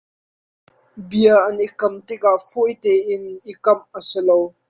[1.09, 4.39] Bia an i kam tikah fawite in i kamh a si lo.